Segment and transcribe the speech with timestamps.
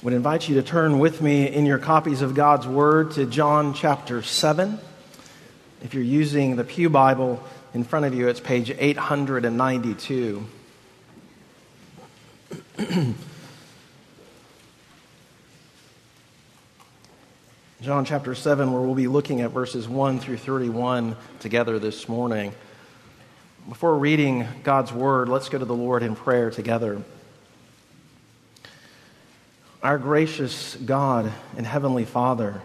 [0.00, 3.74] would invite you to turn with me in your copies of God's Word to John
[3.74, 4.78] chapter 7.
[5.82, 7.42] If you're using the Pew Bible
[7.74, 10.46] in front of you, it's page 892.
[17.80, 22.54] John chapter 7, where we'll be looking at verses 1 through 31 together this morning.
[23.68, 27.02] Before reading God's Word, let's go to the Lord in prayer together.
[29.88, 32.60] Our gracious God and Heavenly Father,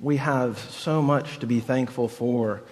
[0.00, 2.62] we have so much to be thankful for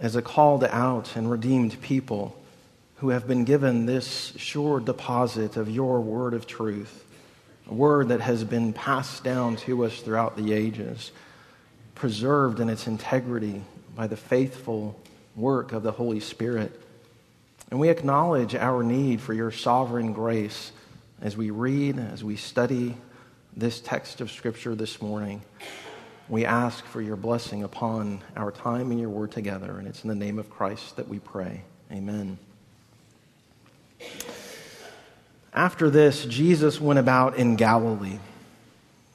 [0.00, 2.36] as a called out and redeemed people
[2.96, 7.04] who have been given this sure deposit of your word of truth,
[7.70, 11.12] a word that has been passed down to us throughout the ages,
[11.94, 13.62] preserved in its integrity
[13.94, 14.98] by the faithful
[15.36, 16.72] work of the Holy Spirit.
[17.70, 20.72] And we acknowledge our need for your sovereign grace
[21.22, 22.96] as we read, as we study
[23.56, 25.40] this text of Scripture this morning,
[26.28, 29.78] we ask for your blessing upon our time and your word together.
[29.78, 31.62] And it's in the name of Christ that we pray.
[31.92, 32.38] Amen.
[35.54, 38.18] After this, Jesus went about in Galilee.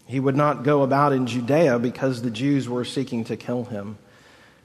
[0.05, 3.97] He would not go about in Judea because the Jews were seeking to kill him.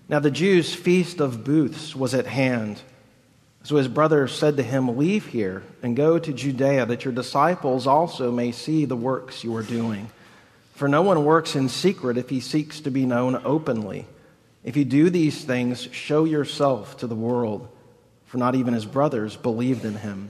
[0.08, 2.82] Now, the Jews' feast of booths was at hand.
[3.64, 7.86] So his brother said to him, Leave here and go to Judea, that your disciples
[7.86, 10.10] also may see the works you are doing.
[10.74, 14.06] For no one works in secret if he seeks to be known openly.
[14.64, 17.68] If you do these things, show yourself to the world.
[18.27, 20.28] For not even his brothers believed in him.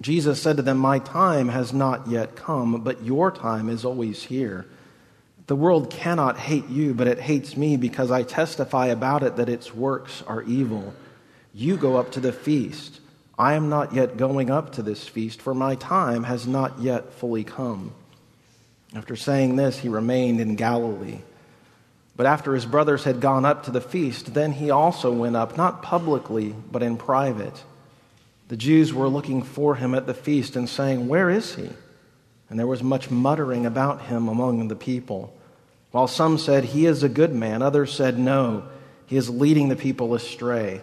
[0.00, 4.24] Jesus said to them, My time has not yet come, but your time is always
[4.24, 4.66] here.
[5.46, 9.48] The world cannot hate you, but it hates me because I testify about it that
[9.48, 10.94] its works are evil.
[11.54, 13.00] You go up to the feast.
[13.38, 17.12] I am not yet going up to this feast, for my time has not yet
[17.14, 17.92] fully come.
[18.94, 21.20] After saying this, he remained in Galilee.
[22.16, 25.56] But after his brothers had gone up to the feast, then he also went up,
[25.56, 27.62] not publicly, but in private.
[28.48, 31.70] The Jews were looking for him at the feast and saying, Where is he?
[32.50, 35.36] And there was much muttering about him among the people.
[35.92, 38.64] While some said, He is a good man, others said, No,
[39.06, 40.82] he is leading the people astray.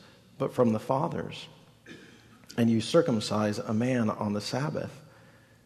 [0.41, 1.47] but from the fathers.
[2.57, 4.99] And you circumcise a man on the Sabbath.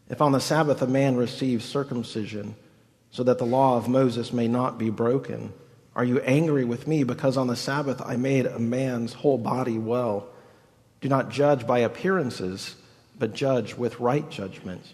[0.10, 2.56] If on the Sabbath a man receives circumcision,
[3.10, 5.54] so that the law of Moses may not be broken,
[5.96, 9.78] are you angry with me because on the Sabbath I made a man's whole body
[9.78, 10.28] well?
[11.00, 12.76] Do not judge by appearances,
[13.18, 14.86] but judge with right judgment.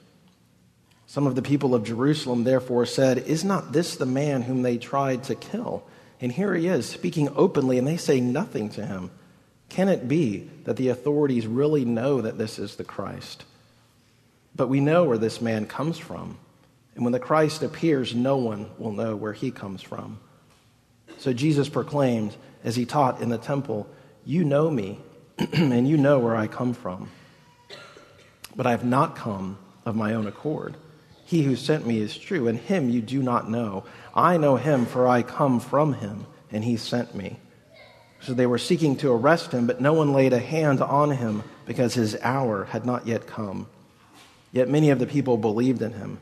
[1.07, 4.77] Some of the people of Jerusalem therefore said, Is not this the man whom they
[4.77, 5.83] tried to kill?
[6.19, 9.09] And here he is, speaking openly, and they say nothing to him.
[9.71, 13.45] Can it be that the authorities really know that this is the Christ?
[14.53, 16.37] But we know where this man comes from.
[16.93, 20.19] And when the Christ appears, no one will know where he comes from.
[21.19, 23.87] So Jesus proclaimed, as he taught in the temple,
[24.25, 24.99] You know me,
[25.53, 27.09] and you know where I come from.
[28.53, 30.75] But I have not come of my own accord.
[31.23, 33.85] He who sent me is true, and him you do not know.
[34.13, 37.39] I know him, for I come from him, and he sent me.
[38.21, 41.43] So they were seeking to arrest him, but no one laid a hand on him
[41.65, 43.67] because his hour had not yet come.
[44.51, 46.21] Yet many of the people believed in him.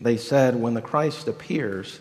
[0.00, 2.00] They said, When the Christ appears,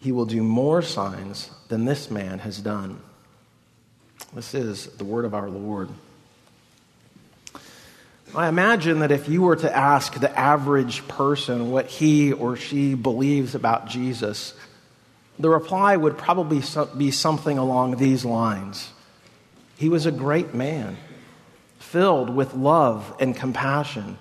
[0.00, 3.00] he will do more signs than this man has done.
[4.34, 5.90] This is the word of our Lord.
[8.34, 12.94] I imagine that if you were to ask the average person what he or she
[12.94, 14.54] believes about Jesus,
[15.38, 16.62] the reply would probably
[16.96, 18.90] be something along these lines
[19.76, 20.96] He was a great man,
[21.78, 24.18] filled with love and compassion.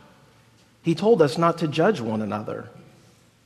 [0.82, 2.70] He told us not to judge one another.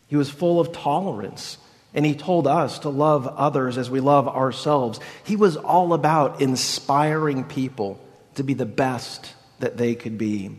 [0.08, 1.58] He was full of tolerance,
[1.94, 5.00] and he told us to love others as we love ourselves.
[5.26, 8.00] He was all about inspiring people
[8.36, 10.52] to be the best that they could be.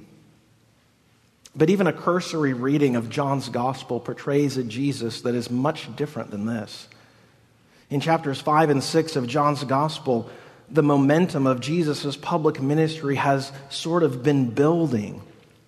[1.55, 6.31] But even a cursory reading of John's gospel portrays a Jesus that is much different
[6.31, 6.89] than this.
[7.89, 10.29] In chapters 5 and 6 of John's gospel,
[10.69, 15.23] the momentum of Jesus' public ministry has sort of been building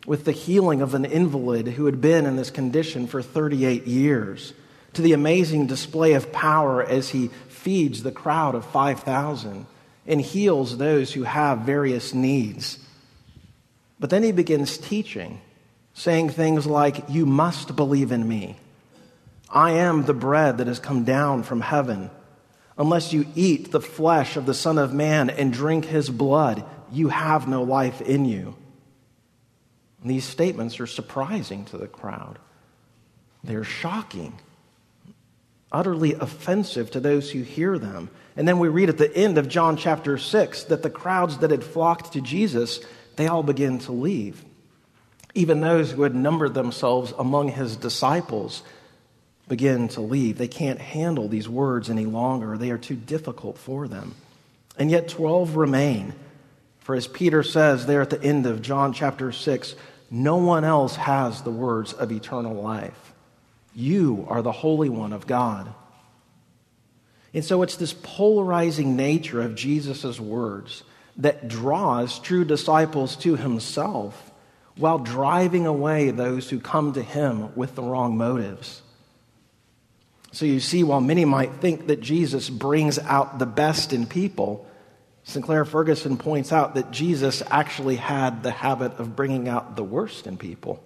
[0.06, 4.52] with the healing of an invalid who had been in this condition for 38 years,
[4.94, 9.66] to the amazing display of power as he feeds the crowd of 5,000
[10.06, 12.78] and heals those who have various needs.
[14.00, 15.40] But then he begins teaching,
[15.92, 18.56] saying things like, You must believe in me.
[19.50, 22.10] I am the bread that has come down from heaven.
[22.76, 27.08] Unless you eat the flesh of the Son of Man and drink his blood, you
[27.08, 28.54] have no life in you.
[30.02, 32.38] And these statements are surprising to the crowd.
[33.42, 34.38] They're shocking,
[35.72, 38.10] utterly offensive to those who hear them.
[38.36, 41.50] And then we read at the end of John chapter 6 that the crowds that
[41.50, 42.80] had flocked to Jesus,
[43.16, 44.44] they all begin to leave.
[45.34, 48.62] Even those who had numbered themselves among his disciples
[49.48, 50.38] begin to leave.
[50.38, 54.14] They can't handle these words any longer, they are too difficult for them.
[54.78, 56.14] And yet, 12 remain.
[56.80, 59.74] For as Peter says there at the end of John chapter 6,
[60.10, 63.12] no one else has the words of eternal life.
[63.74, 65.72] You are the Holy One of God.
[67.34, 70.82] And so it's this polarizing nature of Jesus' words
[71.18, 74.30] that draws true disciples to himself
[74.76, 78.80] while driving away those who come to him with the wrong motives.
[80.32, 84.66] So you see, while many might think that Jesus brings out the best in people,
[85.24, 90.26] Sinclair Ferguson points out that Jesus actually had the habit of bringing out the worst
[90.26, 90.82] in people.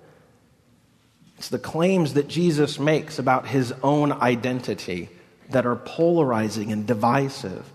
[1.39, 5.09] It's the claims that Jesus makes about his own identity
[5.51, 7.69] that are polarizing and divisive.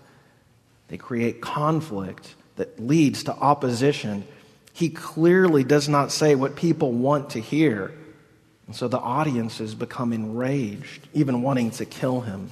[0.88, 4.24] They create conflict that leads to opposition.
[4.72, 7.92] He clearly does not say what people want to hear.
[8.68, 12.50] And so the audiences become enraged, even wanting to kill him.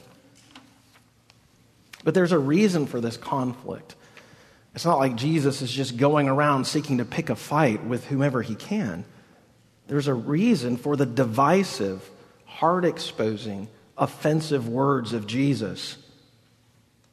[2.05, 3.95] But there's a reason for this conflict.
[4.75, 8.41] It's not like Jesus is just going around seeking to pick a fight with whomever
[8.41, 9.05] he can.
[9.89, 12.09] There's a reason for the divisive,
[12.47, 13.69] heart exposing,
[13.99, 15.99] offensive words of Jesus.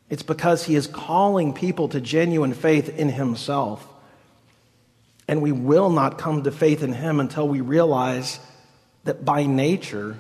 [0.10, 3.86] It's because he is calling people to genuine faith in himself.
[5.28, 8.40] And we will not come to faith in him until we realize
[9.04, 10.18] that by nature,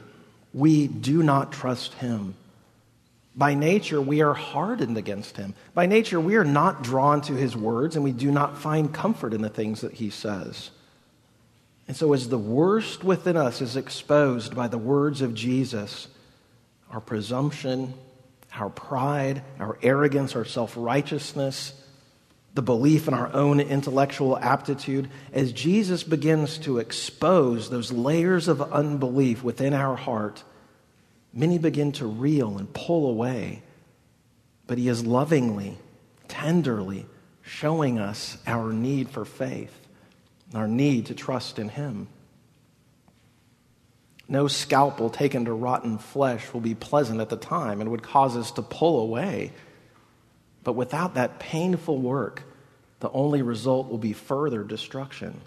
[0.54, 2.36] we do not trust him.
[3.36, 5.56] By nature, we are hardened against him.
[5.74, 9.34] By nature, we are not drawn to his words and we do not find comfort
[9.34, 10.70] in the things that he says.
[11.88, 16.08] And so, as the worst within us is exposed by the words of Jesus,
[16.92, 17.94] our presumption,
[18.56, 21.74] our pride, our arrogance, our self righteousness,
[22.54, 28.62] the belief in our own intellectual aptitude, as Jesus begins to expose those layers of
[28.62, 30.44] unbelief within our heart,
[31.34, 33.64] many begin to reel and pull away.
[34.68, 35.78] But He is lovingly,
[36.28, 37.08] tenderly
[37.42, 39.76] showing us our need for faith,
[40.54, 42.08] our need to trust in Him.
[44.30, 48.38] No scalpel taken to rotten flesh will be pleasant at the time and would cause
[48.38, 49.52] us to pull away.
[50.64, 52.44] But without that painful work,
[53.04, 55.42] the only result will be further destruction.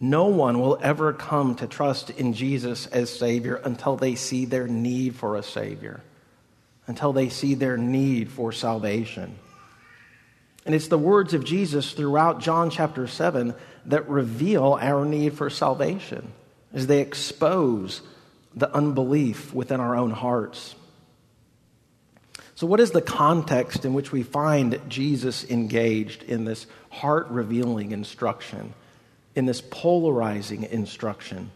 [0.00, 4.66] No one will ever come to trust in Jesus as Savior until they see their
[4.66, 6.00] need for a Savior,
[6.86, 9.36] until they see their need for salvation.
[10.64, 13.54] And it's the words of Jesus throughout John chapter 7
[13.84, 16.32] that reveal our need for salvation
[16.72, 18.00] as they expose
[18.56, 20.74] the unbelief within our own hearts.
[22.56, 27.90] So, what is the context in which we find Jesus engaged in this heart revealing
[27.90, 28.74] instruction,
[29.34, 31.50] in this polarizing instruction?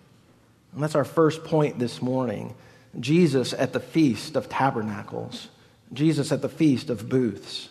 [0.73, 2.55] And that's our first point this morning.
[2.99, 5.49] Jesus at the Feast of Tabernacles,
[5.93, 7.69] Jesus at the Feast of Booths.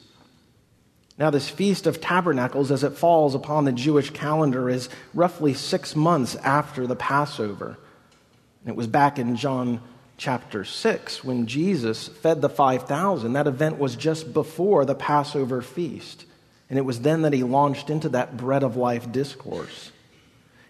[1.17, 5.95] Now, this Feast of Tabernacles, as it falls upon the Jewish calendar, is roughly six
[5.95, 7.77] months after the Passover.
[8.65, 9.81] It was back in John
[10.17, 13.33] chapter 6 when Jesus fed the 5,000.
[13.33, 16.25] That event was just before the Passover feast.
[16.69, 19.91] And it was then that he launched into that bread of life discourse.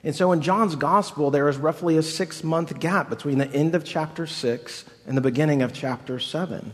[0.03, 3.73] And so in John's gospel, there is roughly a six month gap between the end
[3.73, 6.73] of chapter 6 and the beginning of chapter 7.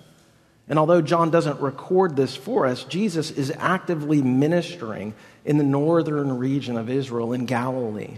[0.68, 5.14] And although John doesn't record this for us, Jesus is actively ministering
[5.46, 8.18] in the northern region of Israel in Galilee.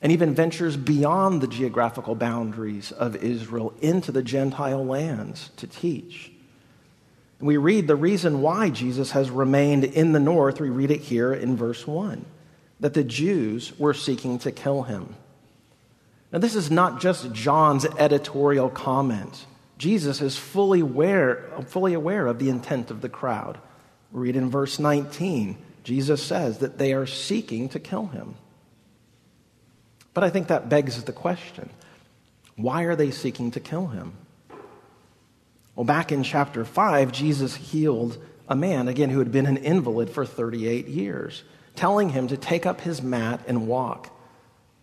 [0.00, 6.30] And even ventures beyond the geographical boundaries of Israel into the Gentile lands to teach.
[7.40, 10.60] We read the reason why Jesus has remained in the north.
[10.60, 12.24] We read it here in verse 1
[12.80, 15.16] that the Jews were seeking to kill him.
[16.32, 19.46] Now, this is not just John's editorial comment.
[19.78, 23.58] Jesus is fully aware, fully aware of the intent of the crowd.
[24.12, 28.34] Read in verse 19, Jesus says that they are seeking to kill him.
[30.18, 31.70] But I think that begs the question
[32.56, 34.14] why are they seeking to kill him?
[35.76, 40.10] Well, back in chapter 5, Jesus healed a man, again, who had been an invalid
[40.10, 41.44] for 38 years,
[41.76, 44.10] telling him to take up his mat and walk.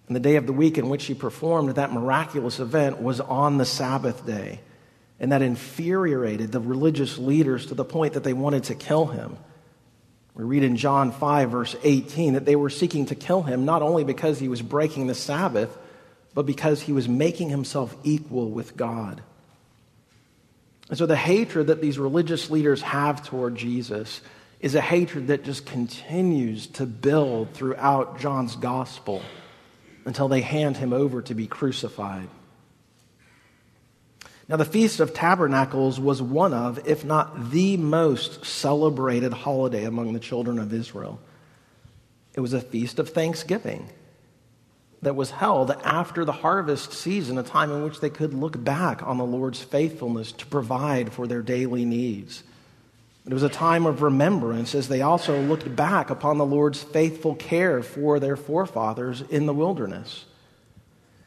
[0.07, 3.57] And the day of the week in which he performed that miraculous event was on
[3.57, 4.61] the Sabbath day.
[5.19, 9.35] And that infuriated the religious leaders to the point that they wanted to kill him.
[10.35, 13.81] We read in John 5, verse 18, that they were seeking to kill him not
[13.81, 15.75] only because he was breaking the Sabbath,
[16.33, 19.21] but because he was making himself equal with God.
[20.89, 24.21] And so the hatred that these religious leaders have toward Jesus
[24.59, 29.21] is a hatred that just continues to build throughout John's gospel
[30.03, 32.27] until they hand him over to be crucified.
[34.47, 40.13] Now, the Feast of Tabernacles was one of, if not the most celebrated holiday among
[40.13, 41.19] the children of Israel.
[42.35, 43.89] It was a feast of thanksgiving
[45.01, 49.01] that was held after the harvest season, a time in which they could look back
[49.03, 52.43] on the Lord's faithfulness to provide for their daily needs.
[53.25, 57.33] It was a time of remembrance as they also looked back upon the Lord's faithful
[57.33, 60.25] care for their forefathers in the wilderness.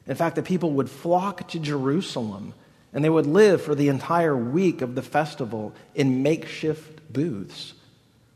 [0.06, 2.54] In fact, the people would flock to Jerusalem
[2.92, 7.74] and they would live for the entire week of the festival in makeshift booths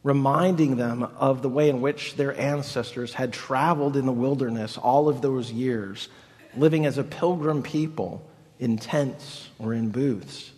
[0.02, 5.08] reminding them of the way in which their ancestors had traveled in the wilderness all
[5.08, 6.08] of those years,
[6.56, 8.26] living as a pilgrim people
[8.58, 10.50] in tents or in booths.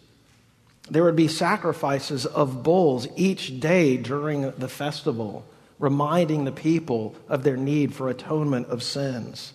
[0.91, 5.45] There would be sacrifices of bulls each day during the festival,
[5.79, 9.53] reminding the people of their need for atonement of sins.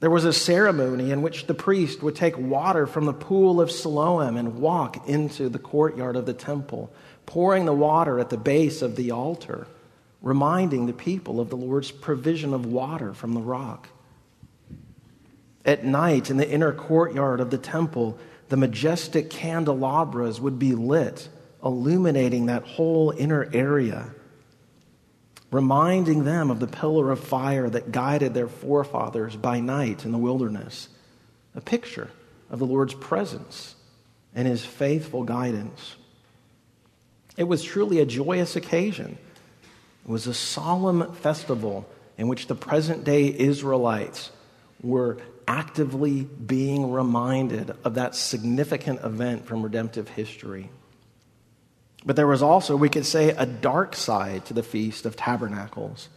[0.00, 3.70] There was a ceremony in which the priest would take water from the pool of
[3.70, 6.90] Siloam and walk into the courtyard of the temple
[7.26, 9.66] pouring the water at the base of the altar,
[10.22, 13.88] reminding the people of the Lord's provision of water from the rock.
[15.66, 21.28] At night, in the inner courtyard of the temple, the majestic candelabras would be lit,
[21.62, 24.14] illuminating that whole inner area,
[25.50, 30.18] reminding them of the pillar of fire that guided their forefathers by night in the
[30.18, 30.88] wilderness,
[31.54, 32.10] a picture
[32.50, 33.74] of the Lord's presence
[34.34, 35.96] and his faithful guidance.
[37.36, 39.18] It was truly a joyous occasion.
[40.04, 44.30] It was a solemn festival in which the present day Israelites
[44.82, 50.70] were actively being reminded of that significant event from redemptive history.
[52.04, 56.08] But there was also, we could say, a dark side to the Feast of Tabernacles.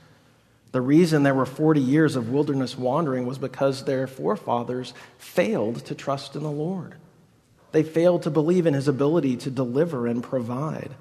[0.71, 5.95] The reason there were 40 years of wilderness wandering was because their forefathers failed to
[5.95, 6.95] trust in the Lord.
[7.73, 10.91] They failed to believe in his ability to deliver and provide.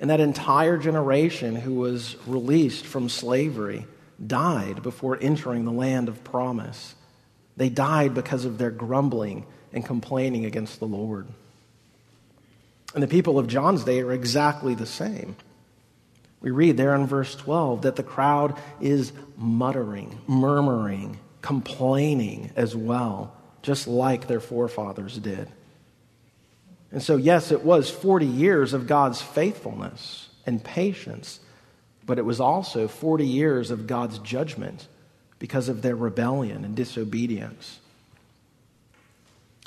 [0.00, 3.86] And that entire generation who was released from slavery
[4.24, 6.94] died before entering the land of promise.
[7.56, 11.28] They died because of their grumbling and complaining against the Lord.
[12.96, 15.36] And the people of John's day are exactly the same.
[16.40, 23.36] We read there in verse 12 that the crowd is muttering, murmuring, complaining as well,
[23.60, 25.46] just like their forefathers did.
[26.90, 31.38] And so, yes, it was 40 years of God's faithfulness and patience,
[32.06, 34.88] but it was also 40 years of God's judgment
[35.38, 37.78] because of their rebellion and disobedience.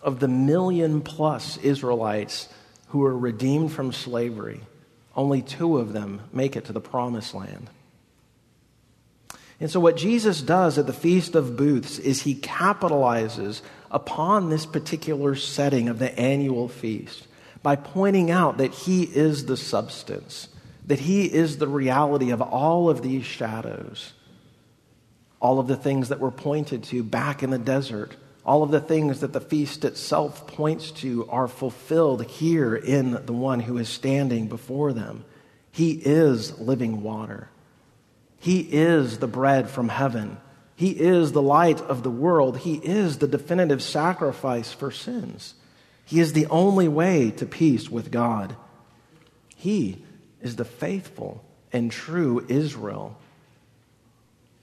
[0.01, 2.49] Of the million plus Israelites
[2.89, 4.61] who were redeemed from slavery,
[5.15, 7.69] only two of them make it to the promised land.
[9.59, 14.65] And so, what Jesus does at the Feast of Booths is he capitalizes upon this
[14.65, 17.27] particular setting of the annual feast
[17.61, 20.47] by pointing out that he is the substance,
[20.87, 24.13] that he is the reality of all of these shadows,
[25.41, 28.15] all of the things that were pointed to back in the desert.
[28.49, 33.31] All of the things that the feast itself points to are fulfilled here in the
[33.31, 35.23] one who is standing before them.
[35.71, 37.49] He is living water.
[38.39, 40.37] He is the bread from heaven.
[40.75, 42.57] He is the light of the world.
[42.57, 45.53] He is the definitive sacrifice for sins.
[46.03, 48.55] He is the only way to peace with God.
[49.55, 50.03] He
[50.41, 53.15] is the faithful and true Israel.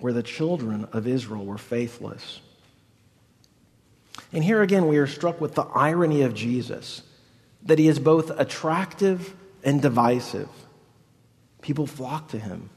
[0.00, 2.40] where the children of Israel were faithless.
[4.32, 7.02] And here again, we are struck with the irony of Jesus
[7.62, 10.48] that he is both attractive and divisive.
[11.62, 12.70] People flock to him,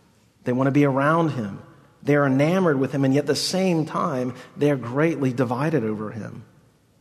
[0.44, 1.62] they want to be around him,
[2.02, 5.84] they are enamored with him, and yet at the same time, they are greatly divided
[5.84, 6.44] over him.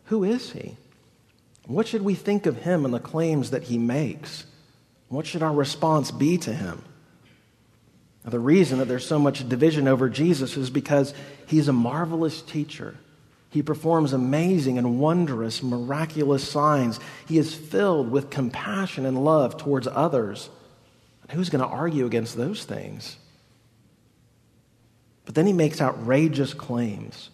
[0.04, 0.76] Who is he?
[1.66, 4.46] What should we think of him and the claims that he makes?
[5.08, 6.82] What should our response be to him?
[8.24, 11.14] Now, the reason that there's so much division over Jesus is because
[11.46, 12.96] he's a marvelous teacher.
[13.50, 17.00] He performs amazing and wondrous, miraculous signs.
[17.26, 20.50] He is filled with compassion and love towards others.
[21.30, 23.16] Who's going to argue against those things?
[25.24, 27.30] But then he makes outrageous claims.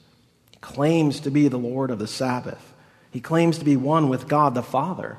[0.51, 2.73] He claims to be the Lord of the Sabbath.
[3.11, 5.19] He claims to be one with God the Father.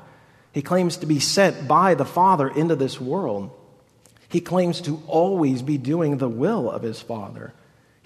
[0.52, 3.50] He claims to be sent by the Father into this world.
[4.28, 7.54] He claims to always be doing the will of his Father.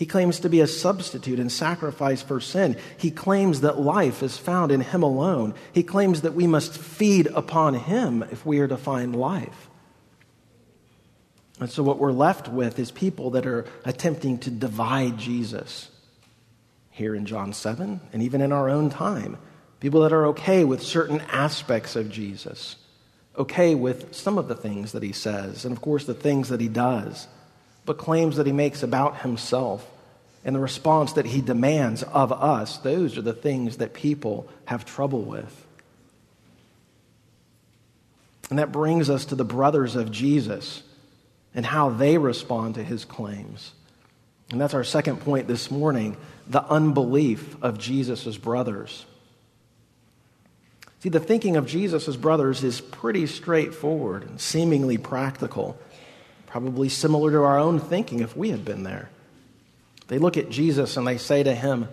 [0.01, 2.79] He claims to be a substitute and sacrifice for sin.
[2.97, 5.53] He claims that life is found in Him alone.
[5.75, 9.69] He claims that we must feed upon Him if we are to find life.
[11.61, 15.91] And so, what we're left with is people that are attempting to divide Jesus
[16.89, 19.37] here in John 7 and even in our own time.
[19.81, 22.77] People that are okay with certain aspects of Jesus,
[23.37, 26.63] okay with some of the things that He says, and of course, the things that
[26.63, 27.29] He does
[27.85, 29.87] but claims that he makes about himself
[30.45, 34.85] and the response that he demands of us, those are the things that people have
[34.85, 35.67] trouble with.
[38.49, 40.83] And that brings us to the brothers of Jesus
[41.55, 43.73] and how they respond to his claims.
[44.51, 46.17] And that's our second point this morning
[46.49, 49.05] the unbelief of Jesus' brothers.
[51.01, 55.79] See, the thinking of Jesus' brothers is pretty straightforward and seemingly practical
[56.51, 59.09] probably similar to our own thinking if we had been there.
[60.09, 61.89] They look at Jesus and they say to him,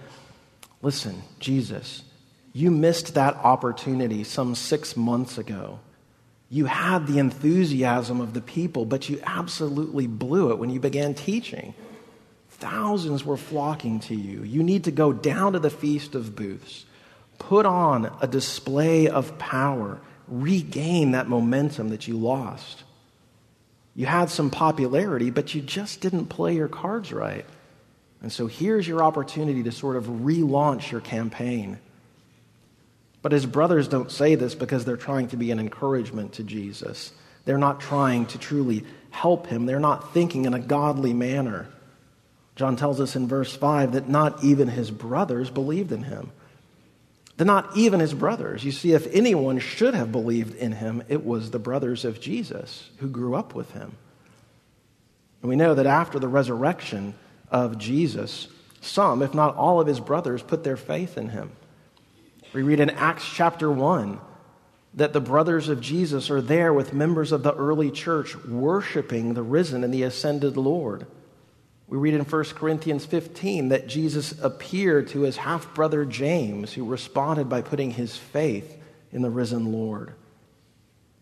[0.82, 2.04] Listen, Jesus,
[2.54, 5.80] you missed that opportunity some six months ago.
[6.50, 11.14] You had the enthusiasm of the people, but you absolutely blew it when you began
[11.14, 11.74] teaching.
[12.50, 14.44] Thousands were flocking to you.
[14.44, 16.86] You need to go down to the Feast of Booths,
[17.38, 22.84] put on a display of power, regain that momentum that you lost.
[23.98, 27.46] You had some popularity, but you just didn't play your cards right.
[28.22, 31.80] And so here's your opportunity to sort of relaunch your campaign.
[33.24, 37.12] But his brothers don't say this because they're trying to be an encouragement to Jesus.
[37.46, 41.68] They're not trying to truly help him, they're not thinking in a godly manner.
[42.56, 46.32] John tells us in verse 5 that not even his brothers believed in him.
[47.38, 48.64] That not even his brothers.
[48.64, 52.90] You see, if anyone should have believed in him, it was the brothers of Jesus
[52.98, 53.96] who grew up with him.
[55.42, 57.14] And we know that after the resurrection
[57.52, 58.48] of Jesus,
[58.82, 61.52] some, if not all of his brothers, put their faith in him.
[62.54, 64.20] We read in Acts chapter 1
[64.96, 69.44] that the brothers of Jesus are there with members of the early church worshiping the
[69.44, 71.06] risen and the ascended Lord.
[71.88, 76.86] We read in 1 Corinthians 15 that Jesus appeared to his half brother James, who
[76.86, 78.78] responded by putting his faith
[79.12, 80.14] in the risen Lord.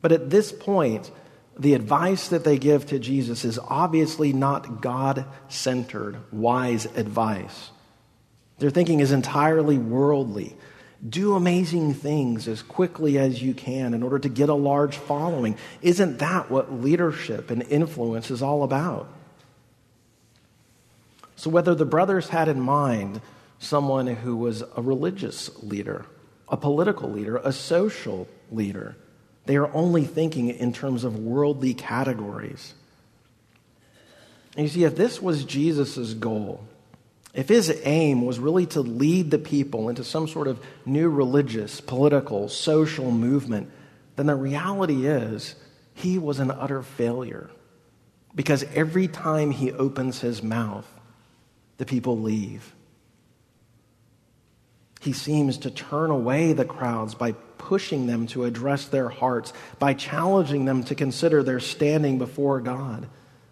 [0.01, 1.12] But at this point,
[1.58, 7.69] the advice that they give to Jesus is obviously not God centered, wise advice.
[8.58, 10.56] Their thinking is entirely worldly.
[11.08, 15.58] Do amazing things as quickly as you can in order to get a large following.
[15.82, 19.08] Isn't that what leadership and influence is all about?
[21.36, 23.21] So, whether the brothers had in mind
[23.60, 26.06] someone who was a religious leader,
[26.48, 28.95] a political leader, a social leader,
[29.45, 32.74] they are only thinking in terms of worldly categories.
[34.56, 36.65] And you see, if this was Jesus' goal,
[37.34, 41.82] if his aim was really to lead the people into some sort of new religious,
[41.82, 43.69] political, social movement,
[44.15, 45.56] then the reality is
[45.93, 47.50] he was an utter failure.
[48.34, 50.88] Because every time he opens his mouth,
[51.77, 52.73] the people leave.
[55.01, 59.93] He seems to turn away the crowds by pushing them to address their hearts, by
[59.93, 63.07] challenging them to consider their standing before God,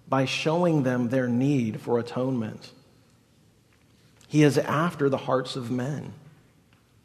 [0.07, 2.71] by showing them their need for atonement.
[4.27, 6.13] He is after the hearts of men.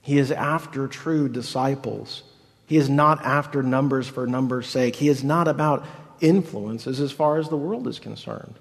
[0.00, 2.22] He is after true disciples.
[2.64, 4.96] He is not after numbers for numbers' sake.
[4.96, 5.84] He is not about
[6.20, 8.54] influences as far as the world is concerned.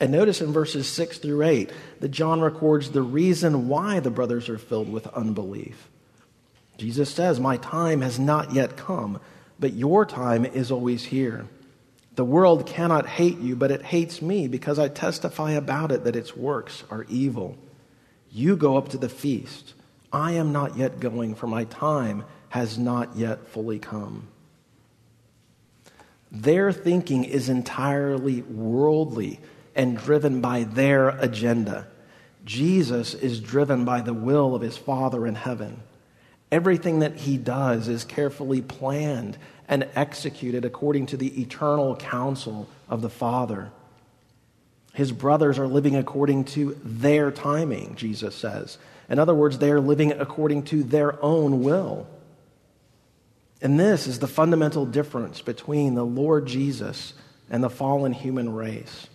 [0.00, 4.48] And notice in verses 6 through 8 that John records the reason why the brothers
[4.48, 5.88] are filled with unbelief.
[6.78, 9.20] Jesus says, My time has not yet come,
[9.58, 11.46] but your time is always here.
[12.14, 16.16] The world cannot hate you, but it hates me because I testify about it that
[16.16, 17.58] its works are evil.
[18.32, 19.74] You go up to the feast.
[20.12, 24.28] I am not yet going, for my time has not yet fully come.
[26.32, 29.40] Their thinking is entirely worldly
[29.74, 31.86] and driven by their agenda.
[32.44, 35.82] Jesus is driven by the will of his Father in heaven.
[36.50, 43.02] Everything that he does is carefully planned and executed according to the eternal counsel of
[43.02, 43.70] the Father.
[44.92, 48.78] His brothers are living according to their timing, Jesus says.
[49.08, 52.08] In other words, they are living according to their own will.
[53.62, 57.12] And this is the fundamental difference between the Lord Jesus
[57.50, 59.06] and the fallen human race.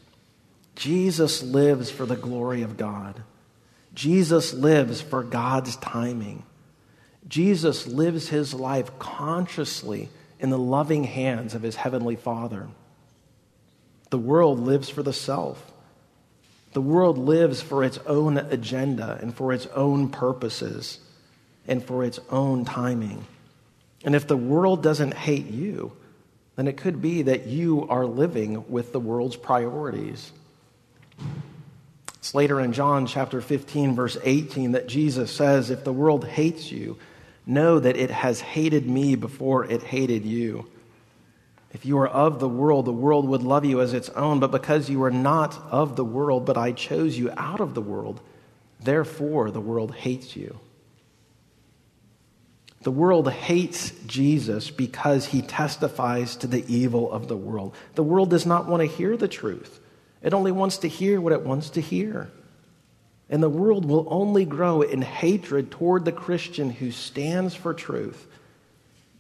[0.76, 3.24] Jesus lives for the glory of God.
[3.94, 6.44] Jesus lives for God's timing.
[7.28, 10.10] Jesus lives his life consciously
[10.40, 12.68] in the loving hands of his heavenly Father.
[14.10, 15.72] The world lives for the self.
[16.74, 21.00] The world lives for its own agenda and for its own purposes
[21.68, 23.26] and for its own timing.
[24.04, 25.94] And if the world doesn't hate you,
[26.58, 30.32] then it could be that you are living with the world's priorities.
[32.26, 36.72] It's later in John chapter 15, verse 18, that Jesus says, If the world hates
[36.72, 36.98] you,
[37.46, 40.68] know that it has hated me before it hated you.
[41.72, 44.52] If you are of the world, the world would love you as its own, but
[44.52, 48.22] because you are not of the world, but I chose you out of the world,
[48.80, 50.60] therefore the world hates you.
[52.82, 57.76] The world hates Jesus because he testifies to the evil of the world.
[57.96, 59.80] The world does not want to hear the truth.
[60.26, 62.32] It only wants to hear what it wants to hear.
[63.30, 68.28] And the world will only grow in hatred toward the Christian who stands for truth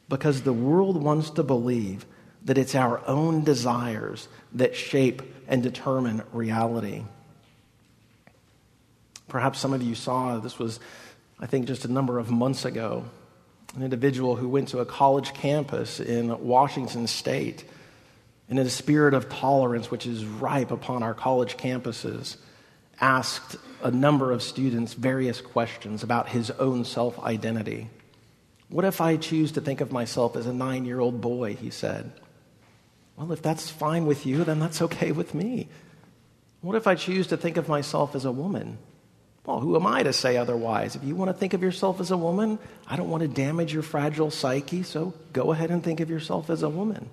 [0.09, 2.07] because the world wants to believe
[2.43, 7.03] that it's our own desires that shape and determine reality.
[9.27, 10.79] Perhaps some of you saw this was,
[11.39, 13.05] I think, just a number of months ago,
[13.75, 17.63] an individual who went to a college campus in Washington State
[18.49, 22.37] and in a spirit of tolerance which is ripe upon our college campuses,
[23.01, 27.89] asked a number of students various questions about his own self identity.
[28.69, 31.55] What if I choose to think of myself as a nine year old boy?
[31.55, 32.11] He said.
[33.15, 35.69] Well, if that's fine with you, then that's okay with me.
[36.61, 38.77] What if I choose to think of myself as a woman?
[39.45, 40.95] Well, who am I to say otherwise?
[40.95, 43.71] If you want to think of yourself as a woman, I don't want to damage
[43.71, 47.09] your fragile psyche, so go ahead and think of yourself as a woman.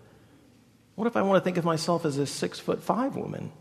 [0.95, 3.53] What if I want to think of myself as a six foot five woman?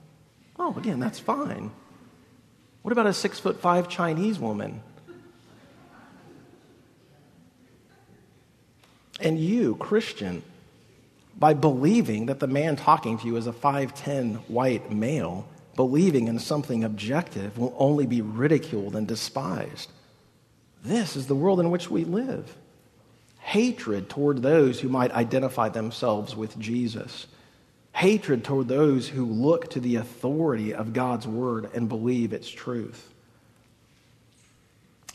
[0.60, 1.72] Oh, again, that's fine.
[2.82, 4.82] What about a six foot five Chinese woman?
[9.20, 10.42] And you, Christian,
[11.38, 16.40] by believing that the man talking to you is a 5'10 white male, believing in
[16.40, 19.90] something objective will only be ridiculed and despised.
[20.84, 22.56] This is the world in which we live
[23.52, 27.28] hatred toward those who might identify themselves with Jesus,
[27.94, 33.10] hatred toward those who look to the authority of God's word and believe its truth.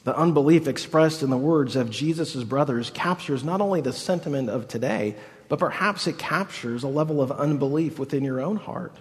[0.05, 4.69] The unbelief expressed in the words of Jesus' brothers captures not only the sentiment of
[4.69, 5.17] today,
[5.49, 8.95] but perhaps it captures a level of unbelief within your own heart.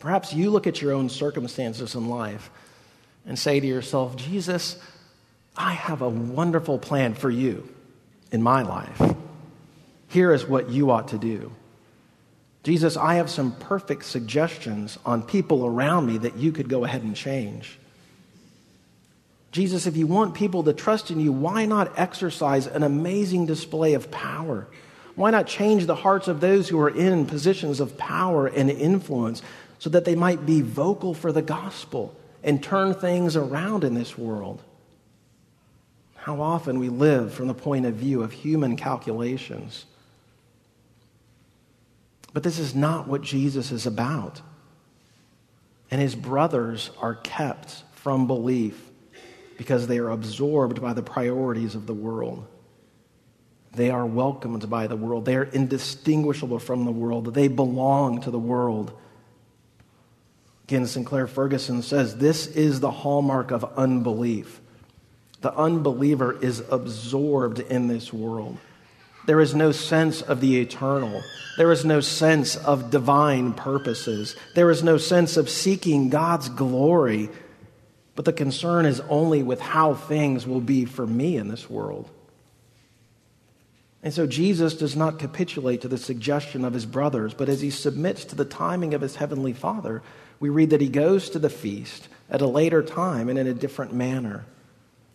[0.00, 2.50] Perhaps you look at your own circumstances in life
[3.24, 4.76] and say to yourself, Jesus,
[5.56, 7.71] I have a wonderful plan for you
[8.32, 9.14] in my life.
[10.08, 11.52] Here is what you ought to do.
[12.64, 17.02] Jesus, I have some perfect suggestions on people around me that you could go ahead
[17.02, 17.78] and change.
[19.50, 23.94] Jesus, if you want people to trust in you, why not exercise an amazing display
[23.94, 24.66] of power?
[25.14, 29.42] Why not change the hearts of those who are in positions of power and influence
[29.78, 34.16] so that they might be vocal for the gospel and turn things around in this
[34.16, 34.62] world?
[36.22, 39.86] How often we live from the point of view of human calculations.
[42.32, 44.40] But this is not what Jesus is about.
[45.90, 48.80] And his brothers are kept from belief
[49.58, 52.46] because they are absorbed by the priorities of the world.
[53.72, 55.24] They are welcomed by the world.
[55.24, 57.34] They are indistinguishable from the world.
[57.34, 58.96] They belong to the world.
[60.68, 64.60] Again, Sinclair Ferguson says this is the hallmark of unbelief
[65.42, 68.58] the unbeliever is absorbed in this world.
[69.26, 71.22] There is no sense of the eternal.
[71.56, 74.34] There is no sense of divine purposes.
[74.54, 77.28] There is no sense of seeking God's glory.
[78.14, 82.10] But the concern is only with how things will be for me in this world.
[84.02, 87.70] And so Jesus does not capitulate to the suggestion of his brothers, but as he
[87.70, 90.02] submits to the timing of his heavenly Father,
[90.40, 93.54] we read that he goes to the feast at a later time and in a
[93.54, 94.44] different manner,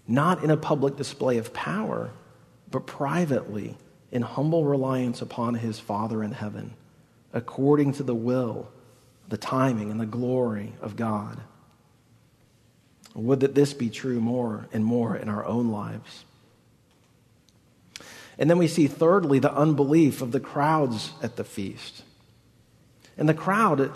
[0.07, 2.11] not in a public display of power,
[2.71, 3.77] but privately
[4.11, 6.73] in humble reliance upon his Father in heaven,
[7.33, 8.69] according to the will,
[9.27, 11.41] the timing, and the glory of God.
[13.13, 16.23] Would that this be true more and more in our own lives.
[18.37, 22.03] And then we see, thirdly, the unbelief of the crowds at the feast.
[23.17, 23.91] And the crowd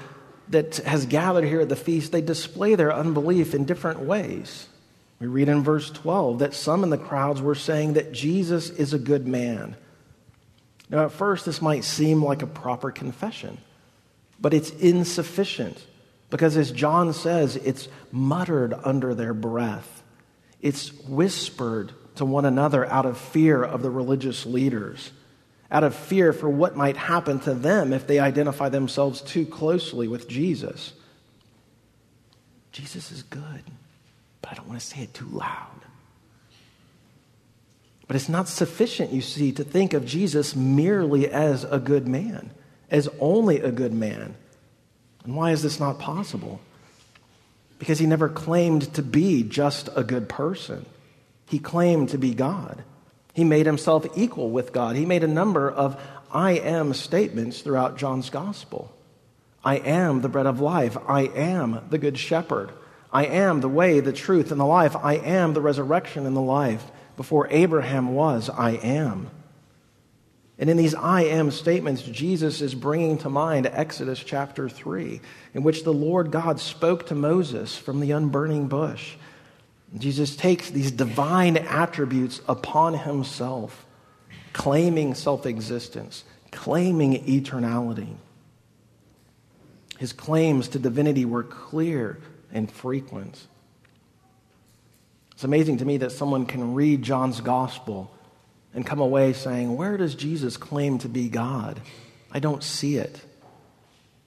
[0.49, 4.67] that has gathered here at the feast, they display their unbelief in different ways.
[5.21, 8.91] We read in verse 12 that some in the crowds were saying that Jesus is
[8.91, 9.75] a good man.
[10.89, 13.59] Now, at first, this might seem like a proper confession,
[14.39, 15.85] but it's insufficient
[16.31, 20.01] because, as John says, it's muttered under their breath,
[20.59, 25.11] it's whispered to one another out of fear of the religious leaders,
[25.69, 30.07] out of fear for what might happen to them if they identify themselves too closely
[30.07, 30.93] with Jesus.
[32.71, 33.61] Jesus is good,
[34.41, 35.67] but I don't want to say it too loud.
[38.07, 42.51] But it's not sufficient, you see, to think of Jesus merely as a good man,
[42.89, 44.35] as only a good man.
[45.23, 46.59] And why is this not possible?
[47.79, 50.85] Because he never claimed to be just a good person.
[51.47, 52.83] He claimed to be God.
[53.33, 54.95] He made himself equal with God.
[54.95, 55.97] He made a number of
[56.33, 58.93] I am statements throughout John's gospel.
[59.63, 60.97] I am the bread of life.
[61.07, 62.71] I am the good shepherd.
[63.11, 64.95] I am the way, the truth, and the life.
[64.95, 66.89] I am the resurrection and the life.
[67.17, 69.29] Before Abraham was, I am.
[70.57, 75.19] And in these I am statements, Jesus is bringing to mind Exodus chapter 3,
[75.53, 79.15] in which the Lord God spoke to Moses from the unburning bush.
[79.97, 83.85] Jesus takes these divine attributes upon himself,
[84.53, 88.15] claiming self existence, claiming eternality.
[89.97, 92.19] His claims to divinity were clear
[92.53, 93.47] and frequent.
[95.33, 98.15] It's amazing to me that someone can read John's gospel
[98.73, 101.81] and come away saying, Where does Jesus claim to be God?
[102.31, 103.19] I don't see it.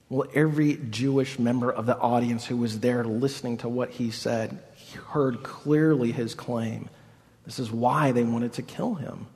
[0.09, 4.59] Well, every Jewish member of the audience who was there listening to what he said
[5.09, 6.89] heard clearly his claim.
[7.45, 9.27] This is why they wanted to kill him.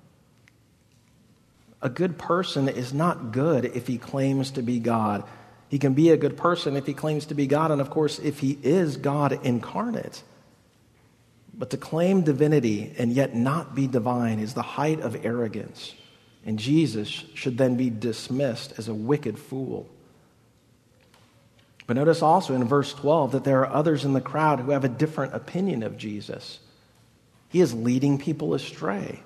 [1.82, 5.24] A good person is not good if he claims to be God.
[5.70, 8.20] He can be a good person if he claims to be God, and of course,
[8.20, 10.24] if he is God incarnate.
[11.54, 15.94] But to claim divinity and yet not be divine is the height of arrogance,
[16.46, 19.88] and Jesus should then be dismissed as a wicked fool.
[21.86, 24.84] But notice also in verse 12 that there are others in the crowd who have
[24.84, 26.60] a different opinion of Jesus.
[27.50, 29.22] He is leading people astray,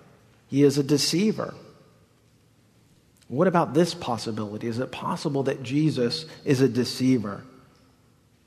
[0.47, 1.53] he is a deceiver.
[3.28, 4.68] What about this possibility?
[4.68, 7.44] Is it possible that Jesus is a deceiver?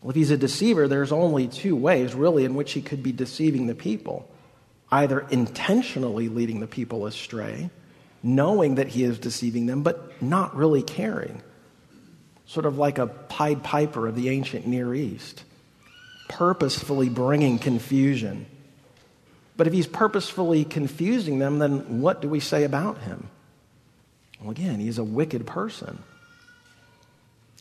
[0.00, 3.12] Well, if he's a deceiver, there's only two ways, really, in which he could be
[3.12, 4.30] deceiving the people
[4.92, 7.70] either intentionally leading the people astray,
[8.22, 11.42] knowing that he is deceiving them, but not really caring
[12.46, 15.42] sort of like a Pied Piper of the ancient Near East,
[16.28, 18.46] purposefully bringing confusion.
[19.56, 23.28] But if he's purposefully confusing them, then what do we say about him?
[24.40, 26.02] Well, again, he's a wicked person.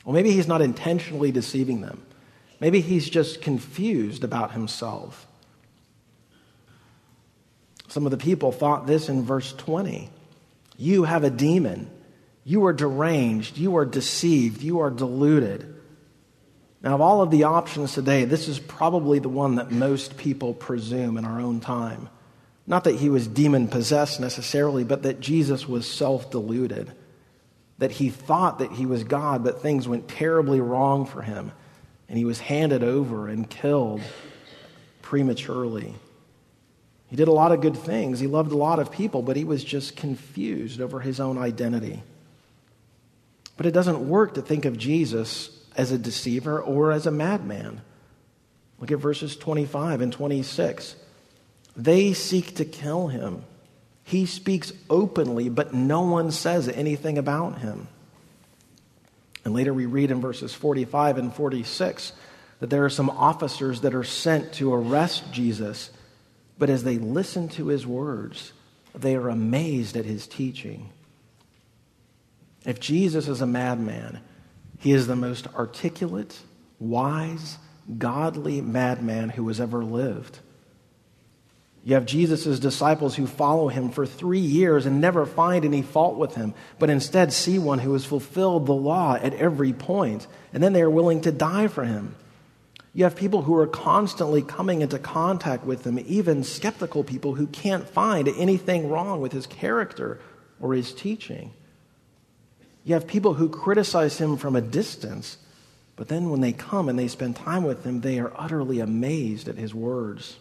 [0.04, 2.06] Well, maybe he's not intentionally deceiving them.
[2.60, 5.28] Maybe he's just confused about himself.
[7.88, 10.10] Some of the people thought this in verse 20
[10.78, 11.90] You have a demon.
[12.44, 13.58] You are deranged.
[13.58, 14.62] You are deceived.
[14.62, 15.76] You are deluded.
[16.84, 20.54] Now, of all of the options today, this is probably the one that most people
[20.54, 22.10] presume in our own time.
[22.68, 26.92] Not that he was demon possessed necessarily, but that Jesus was self deluded.
[27.78, 31.52] That he thought that he was God, but things went terribly wrong for him,
[32.08, 34.02] and he was handed over and killed
[35.02, 35.94] prematurely.
[37.08, 38.20] He did a lot of good things.
[38.20, 42.02] He loved a lot of people, but he was just confused over his own identity.
[43.58, 47.82] But it doesn't work to think of Jesus as a deceiver or as a madman.
[48.80, 50.96] Look at verses 25 and 26.
[51.76, 53.44] They seek to kill him.
[54.04, 57.88] He speaks openly, but no one says anything about him.
[59.44, 62.14] And later we read in verses 45 and 46
[62.60, 65.92] that there are some officers that are sent to arrest Jesus,
[66.58, 68.54] but as they listen to his words,
[68.94, 70.90] they are amazed at his teaching.
[72.66, 74.22] If Jesus is a madman,
[74.80, 76.40] he is the most articulate,
[76.80, 77.58] wise,
[77.98, 80.40] godly madman who has ever lived.
[81.86, 86.16] You have Jesus' disciples who follow him for three years and never find any fault
[86.18, 90.64] with him, but instead see one who has fulfilled the law at every point, and
[90.64, 92.16] then they are willing to die for him.
[92.96, 97.46] You have people who are constantly coming into contact with him, even skeptical people who
[97.46, 100.20] can't find anything wrong with his character
[100.60, 101.54] or his teaching.
[102.84, 105.38] You have people who criticize him from a distance,
[105.96, 109.48] but then when they come and they spend time with him, they are utterly amazed
[109.48, 110.38] at his words.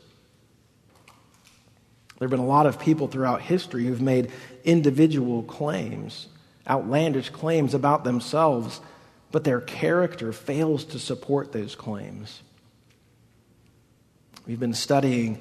[2.25, 4.33] There have been a lot of people throughout history who've made
[4.65, 6.27] individual claims,
[6.67, 8.81] outlandish claims about themselves,
[9.31, 12.41] but their character fails to support those claims.
[14.47, 15.39] We've been studying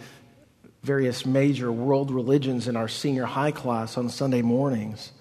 [0.82, 5.13] various major world religions in our senior high class on Sunday mornings.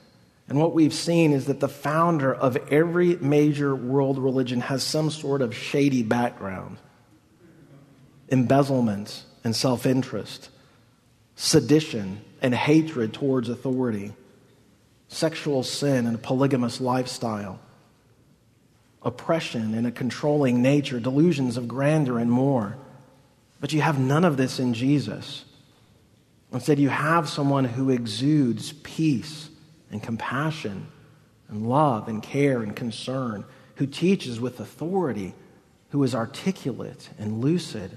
[0.48, 5.12] And what we've seen is that the founder of every major world religion has some
[5.12, 6.78] sort of shady background
[8.30, 10.48] embezzlement and self interest
[11.36, 14.12] sedition and hatred towards authority,
[15.08, 17.60] sexual sin and a polygamous lifestyle,
[19.02, 22.76] oppression and a controlling nature, delusions of grandeur, and more.
[23.60, 25.44] But you have none of this in Jesus.
[26.52, 29.48] Instead, you have someone who exudes peace
[29.90, 30.86] and compassion
[31.48, 33.44] and love and care and concern,
[33.76, 35.34] who teaches with authority,
[35.90, 37.96] who is articulate and lucid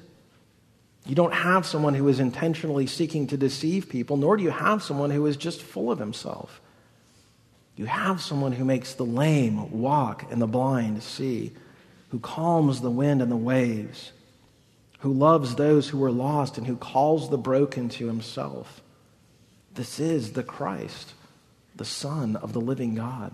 [1.06, 4.82] you don't have someone who is intentionally seeking to deceive people, nor do you have
[4.82, 6.62] someone who is just full of himself.
[7.76, 11.52] You have someone who makes the lame walk and the blind see,
[12.10, 14.14] who calms the wind and the waves,
[15.00, 18.82] who loves those who are lost, and who calls the broken to himself.
[19.76, 21.14] This is the Christ,
[21.76, 23.32] the Son of the living God.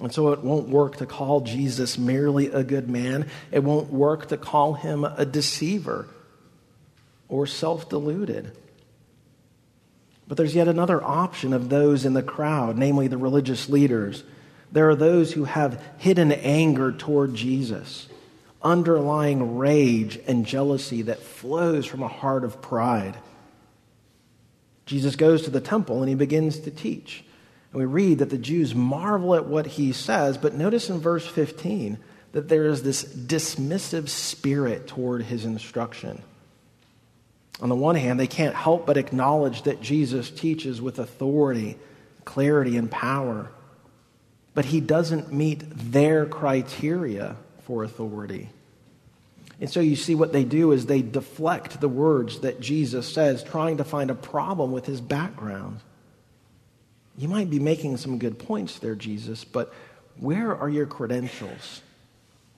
[0.00, 3.28] And so it won't work to call Jesus merely a good man.
[3.52, 6.08] It won't work to call him a deceiver
[7.28, 8.52] or self deluded.
[10.26, 14.22] But there's yet another option of those in the crowd, namely the religious leaders.
[14.72, 18.08] There are those who have hidden anger toward Jesus,
[18.62, 23.16] underlying rage and jealousy that flows from a heart of pride.
[24.86, 27.24] Jesus goes to the temple and he begins to teach.
[27.72, 31.26] And we read that the Jews marvel at what he says, but notice in verse
[31.26, 31.98] 15
[32.32, 36.22] that there is this dismissive spirit toward his instruction.
[37.60, 41.76] On the one hand, they can't help but acknowledge that Jesus teaches with authority,
[42.24, 43.50] clarity, and power,
[44.54, 48.48] but he doesn't meet their criteria for authority.
[49.60, 53.44] And so you see what they do is they deflect the words that Jesus says,
[53.44, 55.80] trying to find a problem with his background.
[57.16, 59.72] You might be making some good points there, Jesus, but
[60.16, 61.82] where are your credentials?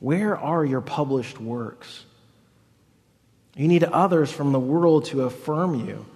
[0.01, 2.05] Where are your published works?
[3.57, 6.07] You need others from the world to affirm you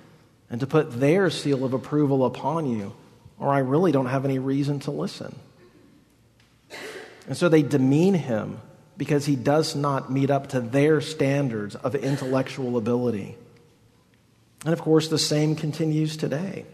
[0.50, 2.94] and to put their seal of approval upon you,
[3.38, 5.34] or I really don't have any reason to listen.
[7.26, 8.60] And so they demean him
[8.96, 13.36] because he does not meet up to their standards of intellectual ability.
[14.64, 16.64] And of course, the same continues today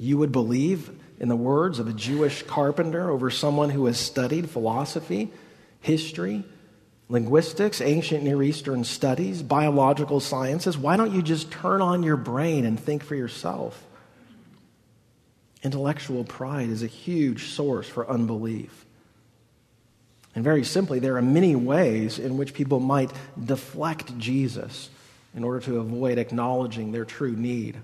[0.00, 4.48] you would believe in the words of a Jewish carpenter over someone who has studied
[4.48, 5.30] philosophy,
[5.80, 6.42] history,
[7.10, 10.78] linguistics, ancient Near Eastern studies, biological sciences.
[10.78, 13.84] Why don't you just turn on your brain and think for yourself?
[15.62, 18.86] Intellectual pride is a huge source for unbelief.
[20.34, 23.12] And very simply, there are many ways in which people might
[23.44, 24.88] deflect Jesus
[25.34, 27.76] in order to avoid acknowledging their true need.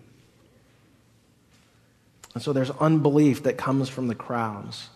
[2.37, 4.91] And so there's unbelief that comes from the crowds,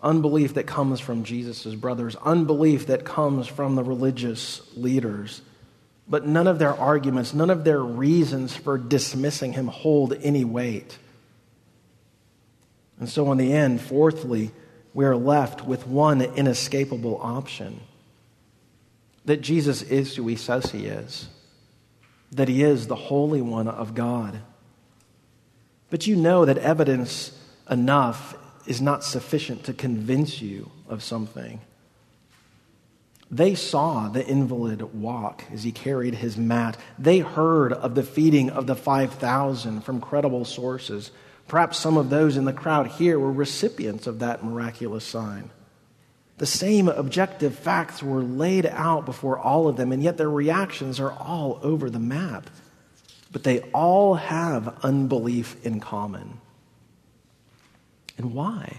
[0.00, 5.42] unbelief that comes from Jesus' brothers, unbelief that comes from the religious leaders.
[6.08, 10.96] But none of their arguments, none of their reasons for dismissing him hold any weight.
[12.98, 14.50] And so, in the end, fourthly,
[14.94, 17.80] we are left with one inescapable option
[19.26, 21.28] that Jesus is who he says he is,
[22.32, 24.40] that he is the Holy One of God.
[25.90, 27.32] But you know that evidence
[27.70, 31.60] enough is not sufficient to convince you of something.
[33.30, 36.78] They saw the invalid walk as he carried his mat.
[36.98, 41.10] They heard of the feeding of the 5,000 from credible sources.
[41.46, 45.50] Perhaps some of those in the crowd here were recipients of that miraculous sign.
[46.38, 51.00] The same objective facts were laid out before all of them, and yet their reactions
[51.00, 52.48] are all over the map
[53.30, 56.40] but they all have unbelief in common.
[58.16, 58.78] And why?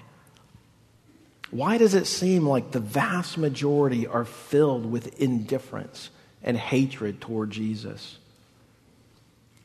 [1.52, 6.10] Why does it seem like the vast majority are filled with indifference
[6.43, 8.18] and hatred toward Jesus?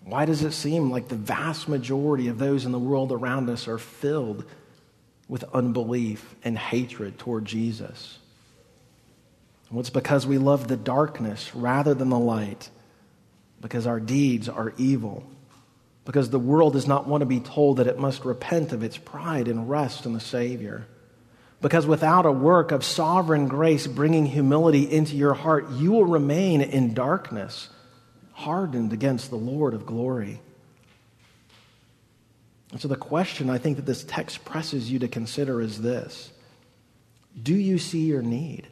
[0.05, 3.69] Why does it seem like the vast majority of those in the world around us
[3.69, 4.45] are filled
[5.29, 8.19] with unbelief and hatred toward Jesus?
[9.71, 12.69] Well, it's because we love the darkness rather than the light,
[13.65, 15.25] because our deeds are evil,
[16.05, 18.99] because the world does not want to be told that it must repent of its
[18.99, 20.87] pride and rest in the Savior.
[21.63, 26.61] Because without a work of sovereign grace bringing humility into your heart, you will remain
[26.61, 27.71] in darkness,
[28.33, 30.43] hardened against the Lord of glory.
[32.71, 36.31] And so, the question I think that this text presses you to consider is this
[37.43, 38.67] Do you see your need?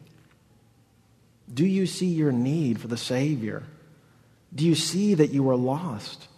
[1.52, 3.62] Do you see your need for the Savior?
[4.54, 6.28] Do you see that you are lost?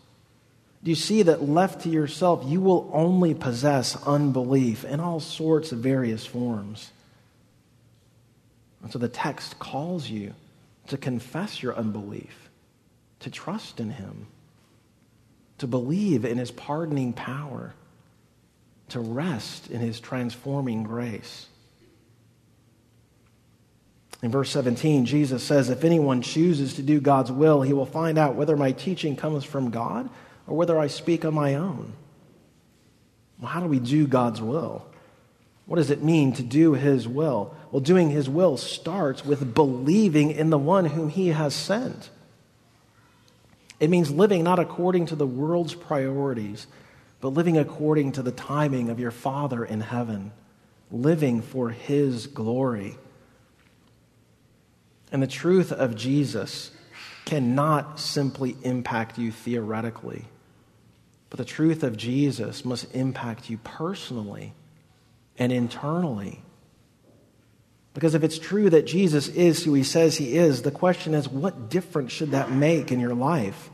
[0.82, 5.72] Do you see that left to yourself, you will only possess unbelief in all sorts
[5.72, 6.90] of various forms?
[8.82, 10.34] And so the text calls you
[10.88, 12.50] to confess your unbelief,
[13.20, 14.26] to trust in Him,
[15.56, 17.74] to believe in His pardoning power,
[18.90, 21.46] to rest in His transforming grace.
[24.22, 28.16] In verse 17, Jesus says, If anyone chooses to do God's will, he will find
[28.16, 30.08] out whether my teaching comes from God
[30.46, 31.92] or whether I speak on my own.
[33.38, 34.86] Well, how do we do God's will?
[35.66, 37.54] What does it mean to do His will?
[37.70, 42.10] Well, doing His will starts with believing in the one whom He has sent.
[43.80, 46.66] It means living not according to the world's priorities,
[47.20, 50.32] but living according to the timing of your Father in heaven,
[50.90, 52.96] living for His glory.
[55.14, 56.72] And the truth of Jesus
[57.24, 60.24] cannot simply impact you theoretically.
[61.30, 64.54] But the truth of Jesus must impact you personally
[65.38, 66.42] and internally.
[67.94, 71.28] Because if it's true that Jesus is who he says he is, the question is
[71.28, 73.70] what difference should that make in your life?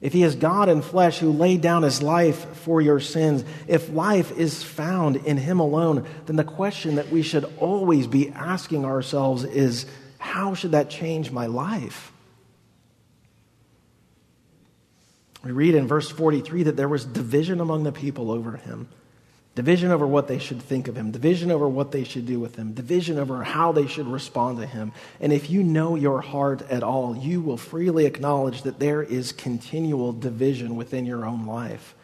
[0.00, 3.88] If he is God in flesh who laid down his life for your sins, if
[3.90, 8.84] life is found in him alone, then the question that we should always be asking
[8.84, 9.86] ourselves is
[10.20, 12.12] how should that change my life?
[15.42, 18.88] We read in verse 43 that there was division among the people over him.
[19.54, 22.54] Division over what they should think of him, division over what they should do with
[22.54, 24.92] him, division over how they should respond to him.
[25.20, 29.32] And if you know your heart at all, you will freely acknowledge that there is
[29.32, 31.94] continual division within your own life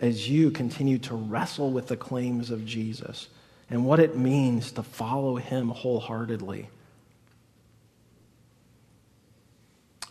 [0.00, 3.28] as you continue to wrestle with the claims of Jesus
[3.68, 6.68] and what it means to follow him wholeheartedly.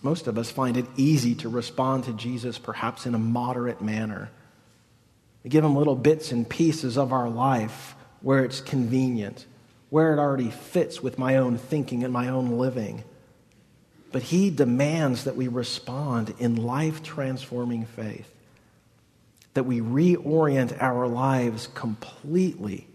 [0.03, 4.29] Most of us find it easy to respond to Jesus perhaps in a moderate manner.
[5.43, 9.45] We give him little bits and pieces of our life where it's convenient,
[9.89, 13.03] where it already fits with my own thinking and my own living.
[14.11, 18.29] But he demands that we respond in life transforming faith,
[19.53, 22.87] that we reorient our lives completely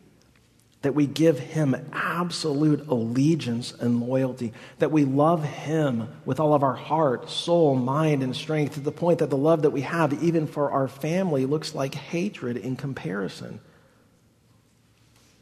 [0.83, 6.63] that we give him absolute allegiance and loyalty, that we love him with all of
[6.63, 10.23] our heart, soul, mind, and strength to the point that the love that we have,
[10.23, 13.61] even for our family, looks like hatred in comparison.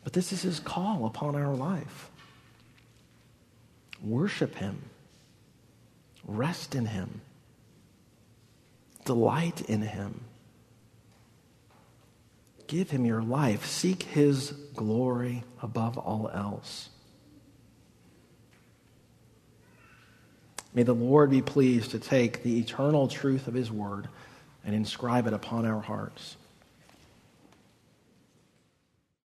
[0.04, 2.10] But this is his call upon our life.
[4.02, 4.84] Worship him,
[6.26, 7.20] rest in him,
[9.04, 10.20] delight in him.
[12.66, 13.66] Give him your life.
[13.66, 16.90] Seek his glory above all else.
[20.74, 24.08] May the Lord be pleased to take the eternal truth of his word
[24.64, 26.36] and inscribe it upon our hearts.